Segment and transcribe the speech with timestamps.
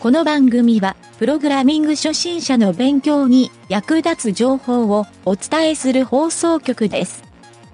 [0.00, 7.22] この番組は、プログラミング初心者の勉強に役立つ情報をお伝えする放送局です。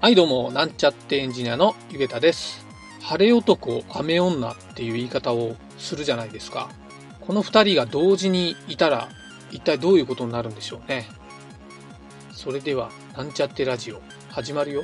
[0.01, 2.65] はいどうも、なんちゃってエンジニアのゆげたです。
[3.01, 6.69] 晴れ男、雨女っていう言い方をするじゃないですか。
[7.21, 9.07] この二人が同時にいたら、
[9.49, 11.07] 一体どういうことになるんでしょうね。
[12.33, 14.83] それでは、なんちゃってラジオ、始まるよ。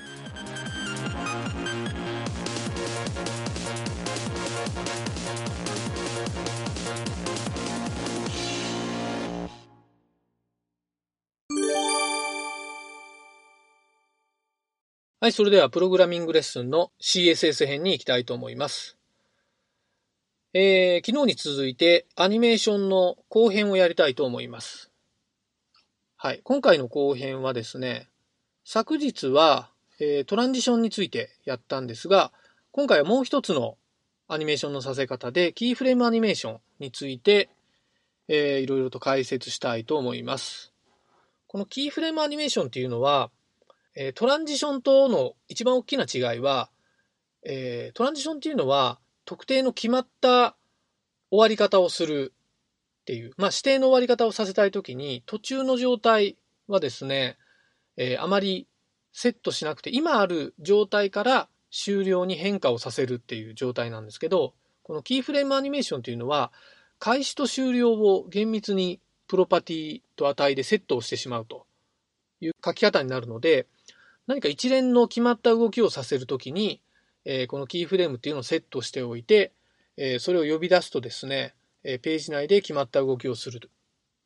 [15.24, 18.98] はい、それではプログラミングレッスンの CSS 編に行きたいと思います。
[20.54, 24.92] えー、昨日に続いてアニメーションの後編をやりたいと思います。
[26.18, 28.10] はい、今回の後編はですね、
[28.66, 32.34] 昨日は、えートランジションについてやったんですが、
[32.74, 33.78] 今回はもう一つの
[34.28, 37.50] アニメーションのさせ方で、キーフレームアニメーションについて、
[38.28, 40.74] えーいろいろと解説したいと思います。
[41.48, 43.32] このキーフレームアニメーションっていうのは、
[43.96, 46.70] えートランジションとの一番大きな違いは、
[47.44, 50.56] えートランジションっていうのは特定の決まった
[51.30, 52.34] 終わり方をする
[53.02, 57.38] っていう、まあ、指定の終わり方をさせたいときに途中の状態はですね、
[57.98, 58.68] えーあまり
[59.12, 66.52] セットしなくて今ある状態から終了に変化をさせるっていう状態なんですけどこのキーフレームアニメーションっていうのは
[67.00, 71.66] 開始と終了を厳密にプロパティと値でセットをしてしまうと
[72.42, 73.68] いう書き方になるので
[74.28, 76.82] 何か一連の決まった動きをさせるときに、
[77.26, 79.52] えーこのキーフレームっていうのをセットしておいて、
[79.98, 83.70] えーそれを呼び出すとですね、えーページ内で決まった動きをする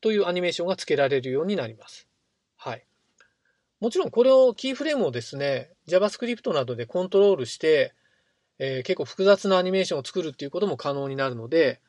[0.00, 2.06] というアニメーションが付けられるようになります。
[2.56, 2.84] はい。
[3.80, 7.94] もちろんこれをキーフレームをですね、JavaScript などでコントロールして、
[8.58, 11.80] えー結構複雑なアニメーションを作るっていうことも可能になるので、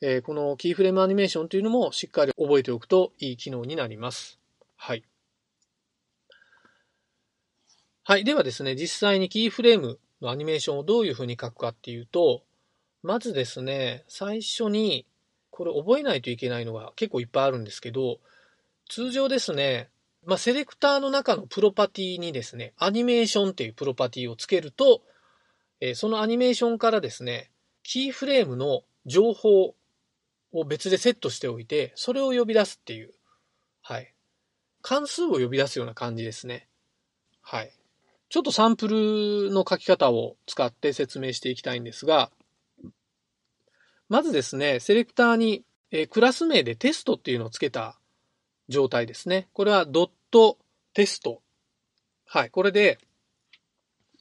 [0.00, 4.38] えーこのキーフレームアニメーションというのもしっかり覚えておくといい機能になります。
[4.76, 5.02] はい。
[8.08, 8.24] はい。
[8.24, 12.42] ではですね、実際にキーフレームのアニメーションをどういうふうに書くかっていうと、
[13.02, 15.06] まずですね、最初に、
[15.50, 18.18] これ覚えないといけないのが結構いっぱいあるんですけど、
[18.88, 19.90] 通常ですね、
[20.24, 25.02] まあ、セレクターの中のプロパティにですね、アニメーションっていうプロパティをつけると、
[25.82, 27.50] えそのアニメーションからですね、
[27.82, 29.74] キーフレームの情報
[30.52, 33.12] を別でセットしておいて、それを呼び出すっていう、
[33.82, 34.14] はい。
[34.80, 36.68] 関数を呼び出すような感じですね。
[37.42, 37.77] はい。
[38.28, 42.30] ちょっとサンプルの書き方を使って説明していきたいんですが、
[44.08, 47.98] まずですね、セレクターに、えクラス名でテストっていうのをつけた
[48.68, 49.48] 状態ですね。
[49.54, 50.58] これはドット
[50.92, 51.40] テスト。
[52.26, 52.50] はい。
[52.50, 52.98] これで、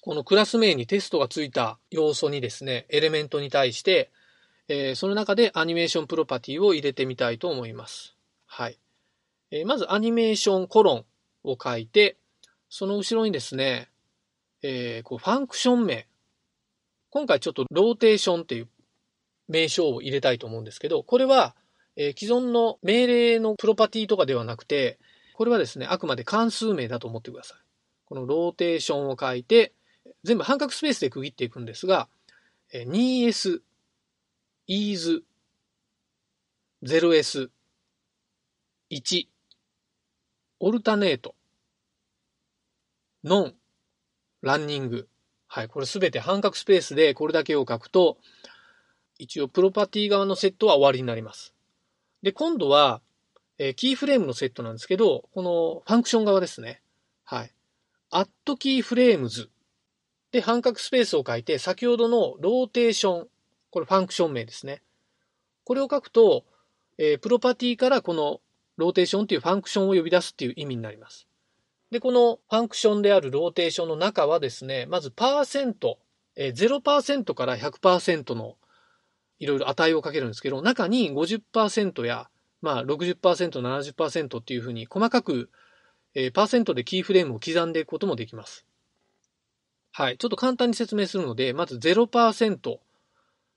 [0.01, 4.09] このクラス名にテストがついた要素にですね、エレメントに対して、
[4.69, 8.16] えーその中でアニメーションプロパティを入れてみたいと思います。
[8.46, 8.79] はい。
[9.51, 11.06] えーまずアニメーションコロン
[11.44, 12.17] を書いて、
[12.69, 13.90] その後ろにですね、
[14.62, 16.07] えーこうファンクション名。
[17.09, 18.68] 今回ちょっとローテーションっていう
[19.47, 21.56] 名称を入れたいと思うんですけど、これは、
[21.95, 25.00] えー既存の命令のプロパティとかではなくて、
[25.34, 27.57] これはですね、あくまで関数名だと思ってください。
[28.06, 29.73] このローテーションを書いて、
[30.23, 32.07] 全部半角スペースで区切っていくんですが、
[32.73, 33.62] えー 2s、
[34.67, 35.23] is、
[36.84, 37.50] 0s、
[38.90, 39.28] 1、
[40.59, 41.35] オルタネート、
[43.23, 43.56] ノン、
[44.41, 45.07] ランニング。
[45.47, 48.17] はい、これすべて半角スペースでこれだけを書くと、
[49.17, 51.53] 一応プロパティ側のセットは終わりになります。
[52.21, 53.01] で、今度は、
[53.57, 56.81] えーキーフレームのセットなんですけど、このファンクション側ですね。
[57.23, 57.51] はい。
[58.11, 59.50] at keyframes
[60.31, 63.27] で半角スペースを書いて、先ほどのローテーション、
[63.71, 64.83] これファンクション名ですね。
[65.63, 66.45] これを書くと、
[66.99, 68.41] えープロパティからこの
[68.77, 71.27] ローテーションというファンクションを呼び出すっていう意味になります。
[71.91, 75.99] で、このファンクションであるローテーションの中はですね、まずパーセント、
[76.35, 78.57] えー0%から100%の
[79.39, 82.29] いろいろ値をかけるんですけど、中に50%や、
[82.61, 83.16] まあ60%、
[83.61, 85.49] 70%っていうふうに細かく、
[86.13, 88.66] えーパーセントでキーフレームを刻んでいくこともできます。
[89.91, 90.17] はい。
[90.17, 92.79] ちょっと簡単に説明するので、まず0%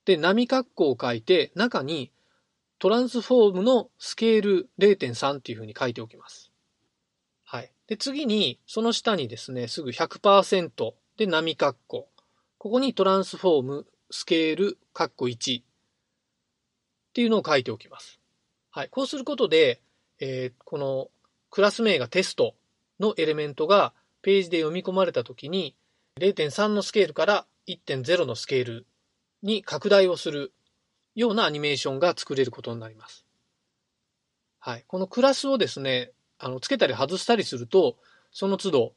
[0.04, 2.12] で波括弧を書いて、中に
[2.78, 6.49] トランスフォームのスケール0.3っていうふうに書いておきます。
[7.90, 12.08] で、次に、その下にですね、すぐ100%で波括弧。
[12.56, 15.64] ここにトランスフォーム、スケール、括弧1っ
[17.12, 18.20] ていうのを書いておきます。
[18.70, 18.88] はい。
[18.90, 19.82] こうすることで、
[20.20, 21.08] えーこの
[21.50, 22.54] クラス名がテスト
[23.00, 25.74] のエレメントがページで読み込まれたときに、
[26.20, 28.86] 0.3のスケールから1.0のスケール
[29.42, 30.52] に拡大をする
[31.16, 33.26] ようなアニメーションが作れることになります。
[34.60, 34.84] はい。
[34.86, 37.96] このクラスをですね、あの、つけたり外したりすると、
[38.32, 38.94] その都度、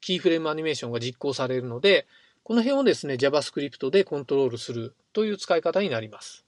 [0.00, 2.06] キーフレームアニメーションが実行されるので、
[2.44, 6.44] この辺をですね、JavaScript でコントロールするという使い方になります。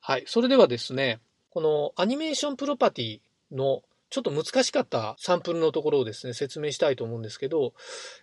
[0.00, 0.24] はい。
[0.26, 1.20] それではですね、
[1.50, 3.20] このアニメーションプロパティ
[3.52, 7.72] のちょっと難しかったサンプルのところをですね、説明したいと思うんですけど、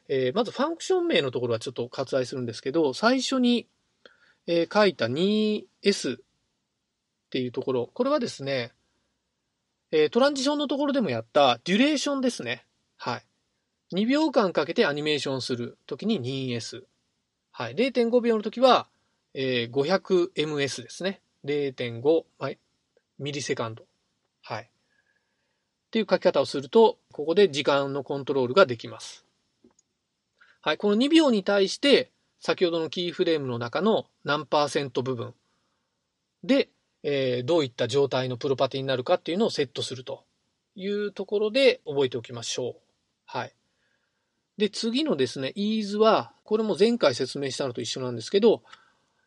[0.07, 3.67] えー、まずファンクション名のところはちょっと割愛するんですけど、最初に、
[4.45, 6.19] えー、書いた 2S っ
[7.29, 8.71] ていうところ、これはですね、
[9.91, 12.65] えー、トランジションのところでもやったデュレーションですね。
[12.97, 13.25] はい。
[13.95, 16.83] 2秒間かけてアニメーションするときに 2S。
[17.51, 17.75] はい。
[17.75, 18.87] 0.5秒のときは、
[19.33, 21.21] えー、500ms ですね。
[21.45, 22.23] 0.5
[23.17, 23.83] ミリセカンド。
[24.43, 24.63] はい。
[24.63, 24.67] っ
[25.91, 29.25] ていう書き方をすると、ここで時間のコントロールができます。
[30.61, 35.33] はい、この2秒に対して、先ほどのキーフレームの中の何パーセント部分
[36.43, 36.69] で、
[37.03, 40.25] えー、どういった状態のプロパティになるかっていうのをセットすると
[40.75, 42.75] いうところで覚えておきましょう。
[43.25, 43.53] はい。
[44.57, 48.63] で、次のですね、ease は、これも前回説明したのと一緒なんですけど、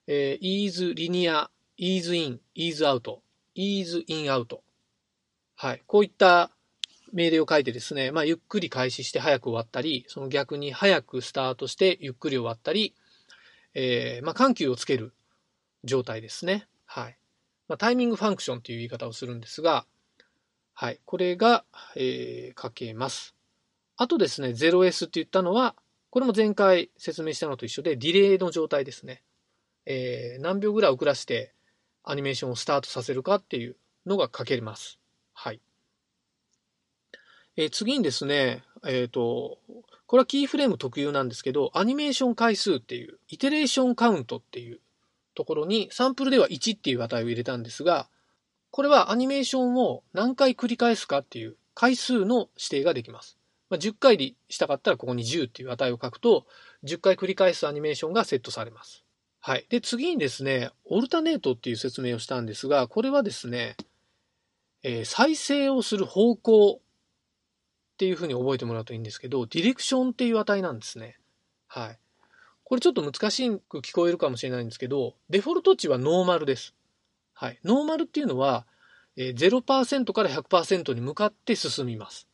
[0.07, 1.49] えー、ease linear,
[1.79, 3.19] ease in, ease out,
[3.57, 4.59] ease in out
[5.57, 5.83] はい。
[5.87, 6.51] こういった
[7.13, 12.95] 命令を書いてですね、まあ、ゆっくり開始して早く終わったり、その逆に早くスタートしてゆっくり終わったり、
[13.75, 15.15] えー、まあ、緩急をつける
[15.85, 16.67] 状態ですね。
[16.85, 17.17] はい。
[17.73, 19.87] まあ、タイミングファンクションという言い方をするんですが、
[20.75, 21.01] はい。
[21.07, 21.65] これが、
[21.97, 23.35] えー、書けます。
[23.97, 25.75] あとですね、0S って言ったのは、
[26.11, 29.23] これも前回説明したのと一緒で、ディレイの状態ですね。
[29.87, 31.55] えー、何秒ぐらい遅らせて
[32.05, 34.99] アニメーションをスタートさせるかっていうのが書けます。
[35.33, 35.63] はい。
[37.57, 39.57] えー、次にですね、えっ、ー、と、
[40.07, 44.83] これはキーフレーム特有なんですけど、アニメーション回数っていう、イテレーションカウントっていう
[45.35, 48.09] ところに、サンプルでは1っていう値を入れたんですが、
[48.71, 53.39] これはアニメーションを何回繰り返すかっていう回数の指定ができます。
[53.69, 56.47] まあ、10回でしたかったらここに10っていう値を書くと、
[56.85, 59.05] 10回繰り返すアニメーションがセットされます。
[59.41, 59.67] はい。
[59.71, 63.77] で、次にですね、オルタネートっていう説明をしたんですが、これはですね、
[64.83, 71.19] えー、再生をする方向っていうふうに覚えてもらうといいんですけど、ディレクションっていう値なんですね。
[71.67, 71.99] はい。
[72.73, 76.75] これちょっと難しく聞こえるかもしれないんですけど、デフォルト値はノーマルです。
[77.35, 77.61] はい。
[77.65, 78.65] ノーマルっていうのは、
[79.15, 82.27] えー、0%から100%に向かって進みます。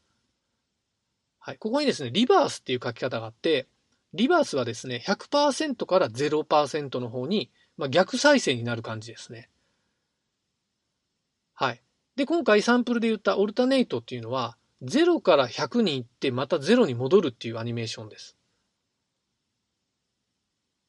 [1.41, 1.59] はい。
[1.59, 3.67] ここにですね、リバースっていう書き方があって、
[4.15, 9.51] リバースはですね、100%から0%の方に、まあ、逆再生になる感じですね。
[11.55, 11.83] はい。
[12.15, 18.38] で、今回サンプルで言ったオルタネイトっていうのは、0から100に行ってまた0に戻るっていうアニメーションです。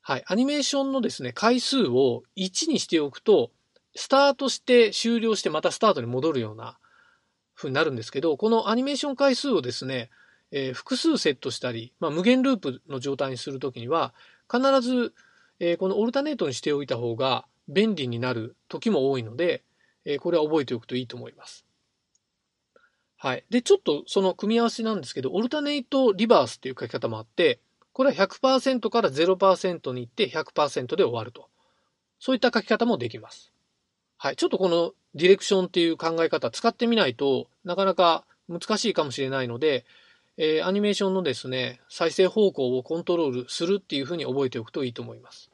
[0.10, 0.24] はい。
[0.26, 3.52] アニメーションのですね、回数を1にしておくと、
[3.96, 6.80] スタートして終了してまたスタートに戻るような
[7.54, 10.10] 風になるんですけど、このアニメーション回数をですね、
[10.50, 14.16] えー、複数セットしたり、まあ、無限ループの状態にするときには、
[14.52, 15.14] 必ず、
[15.60, 19.62] えー、このオルタネートにしておいた方が便利になる時も多いので、
[20.06, 21.68] えこれは覚えておくといいと思います。
[23.16, 23.46] はい。
[23.52, 27.60] で、ちょっとその組み合わせなんですけど、オルタネイトリバースっていう書き方もあって、
[28.00, 31.50] これは100%から0%に行って100%で終わると。
[32.18, 33.52] そういった書き方もできます。
[34.18, 34.38] はい。
[34.38, 39.84] ちょっとこのディレクションっていう考え方使ってみないとなかなか難しいかもしれないので、
[40.38, 45.52] えー、アニメーションのですね、再生方向をコントロールするっていうふうに覚えておくといいと思います。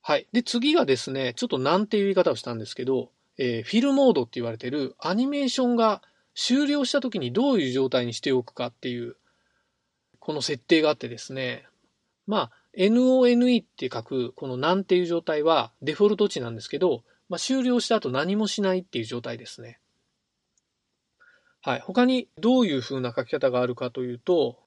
[0.00, 0.26] はい。
[0.32, 6.00] で、次がですね、ちょっとなんていう言い方をしたんですけど、えー、フィルモードって言われてるアニメーションが
[6.34, 9.18] 終了した時にどういう状態にしておくかっていう、
[10.26, 11.68] この設定があってですね、
[12.26, 19.78] まあ、NONE って書く、このなんていう状態はデフォルト値なんですけど、まあ、終了した後何もしないっていう状態ですね。
[21.62, 21.80] はい。
[21.80, 24.58] 他にどういう風な書き方があるかというと、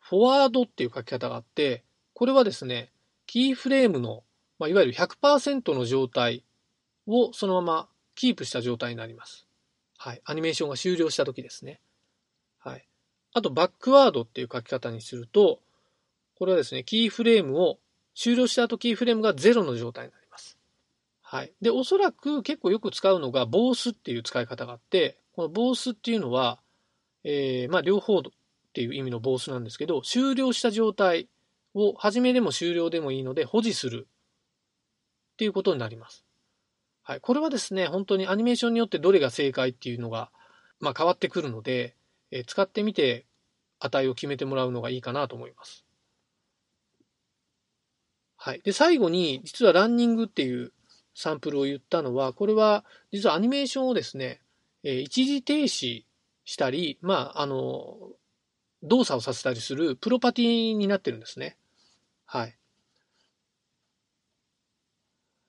[0.00, 2.92] フォワードっていう書き方があって、これはですね、
[3.24, 4.22] キーフレームの、
[4.58, 6.44] まあ、いわゆる100%の状態
[7.06, 9.46] をそのままキープした状態になります。
[9.96, 10.20] はい。
[10.26, 11.80] アニメーションが終了した時ですね。
[12.58, 12.86] はい。
[13.36, 15.60] あと、バックワードっていう書き方にすると、
[16.38, 17.78] これはですね、キーフレームを
[18.14, 20.56] 終了した後キーフレームが0の状態になります。
[21.20, 21.52] はい。
[21.60, 26.60] で、おそらく結構よく使うのが、ボースっていう使い方があって、このボースっていうのは、
[27.24, 28.22] えー、まあ、両方っ
[28.72, 31.28] ていう意味のボースなんですけど、終了した状態
[31.74, 34.08] を始めでも終了でもいいので保持する
[35.34, 36.24] っていうことになります。
[37.02, 37.20] はい。
[37.20, 40.30] これはですね、本当にアニメーションによってどれが正解っていうのが、
[40.80, 41.96] まあ、変わってくるので、
[42.30, 43.25] え使ってみて
[43.78, 45.84] 値を決めてもらうのがいいかなと思います。
[48.36, 48.60] はい。
[48.62, 50.72] で、最後に、実はランニングっていう
[51.14, 54.40] サンプルを言ったのは、これは、実はアニメーションをですね、
[54.82, 56.04] えー、一時停止
[56.44, 58.12] したり、まあ、あの、
[58.82, 61.56] 動作をさせたりするプロパティになってるんですね。
[62.24, 62.56] はい。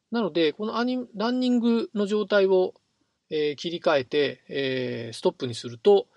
[0.10, 2.74] なので、このアニランニングの状態を、
[3.30, 6.08] えー、切り替えて、えー、ストップにすると、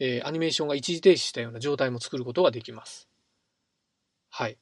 [0.00, 3.08] えー、アニメーションが一時停止したような状態も作ることができます。
[4.30, 4.58] はい。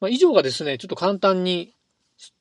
[0.00, 1.74] まあ、以上がですね、ちょっと簡単に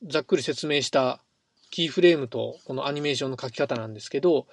[0.08, 1.22] ざっくり説明した
[1.70, 4.48] キーフレームとこのアニメーションの書き方なんですけど、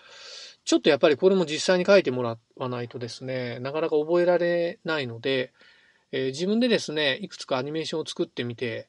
[0.65, 5.53] ちょっとやっぱりこれも実際に書いてもらわないとですね、なかなか覚えられないので、
[6.13, 8.89] えー、自分でですね、いくつかアニメーションを作ってみて、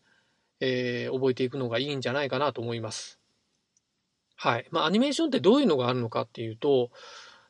[0.59, 3.19] えー、覚えていくのがいいんじゃないかなと思います。
[4.35, 4.67] はい。
[4.71, 6.91] まあ、アニメーションってどういうのがあるのかっていうと、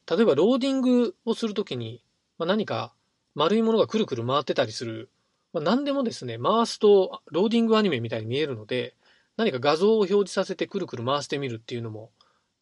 [0.10, 2.04] 例えばローディングをするときに、
[2.40, 2.94] まあ、何か
[3.36, 5.10] 丸いものがくるくる回ってたりする。
[5.54, 8.96] まあ、何でもですね、回すとローディングアニメみたいに見えるので、
[9.38, 12.12] 何か画像を表示させてくるくる回してみるっていうのも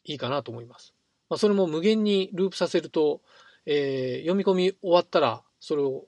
[0.04, 0.94] いいかなと思います。
[1.30, 3.22] まあ、それも無限にループさせると、
[3.66, 6.06] えー、読み込み終わったら、それを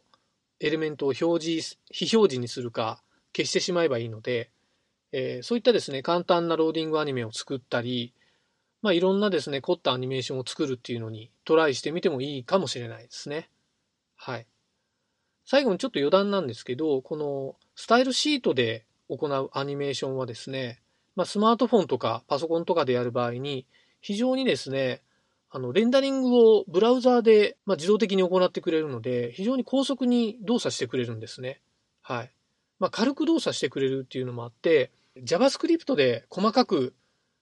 [0.60, 3.02] エレメントを表示、非表示にするか、
[3.36, 4.50] 消してしまえばいいので、
[5.12, 8.14] えー、そういったですね、簡単なローディングアニメを作ったり、
[8.82, 13.50] まあ、いろんなですね、凝ったアニメーションを作るっていうのにトライしてみてもいいかもしれないですね。
[14.16, 14.48] はい。
[15.46, 20.80] 最後にちょっと余談なんですけど、このスタイルシートで行うアニメーションはですね、
[21.16, 23.66] まあ、スマートフォンとかパソコンとかでやる場合に、
[24.02, 25.02] 非常にですね、
[25.52, 31.60] あの、レンダリングをブラウザーで、まあ、自動的に行ってくれるので、非常に高速に動作してくれるんですね。
[32.02, 32.32] はい。
[32.80, 36.94] まあ、軽く動作してくれるっていうのもあって、JavaScript で細かく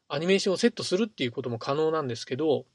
[0.09, 2.65] アニメーションをセットするっていうことも可能なんですけど、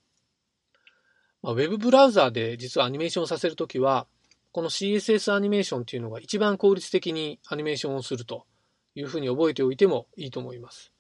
[1.43, 4.07] まあ、ウェブブラウザーで実はアニメーションさせるときは、
[4.53, 8.47] この CSS アニメーションっていうのが一番効率的にアニメーションをすると
[8.95, 10.93] いうふうに覚えておいてもいいと思います。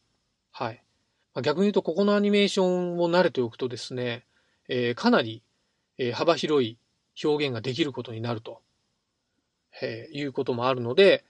[0.50, 0.82] はい。
[1.34, 4.24] まあ、逆に言うと、ここのアニメーションを慣れておくとですね、
[4.68, 5.42] えー、かなり、
[5.98, 6.78] えー、幅広い
[7.22, 8.62] 表現ができることになると、
[9.82, 11.24] えー、いうこともあるので、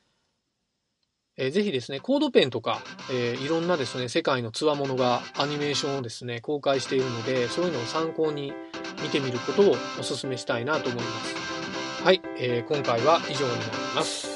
[1.38, 8.52] えー、ぜひですね、コードペンとか、えー、いろんなですね、世界のつわものがアニメーションをですね、公開しているので、そういうのを参考に
[9.02, 12.04] 見てみることをお勧めしたいなと思います。
[12.04, 14.32] はい、えー、今回は以上になります。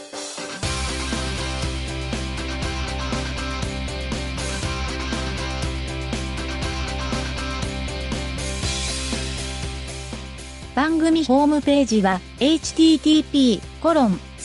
[10.75, 14.21] 番組ホームページは http コロン